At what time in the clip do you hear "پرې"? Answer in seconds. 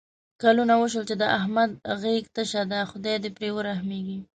3.37-3.49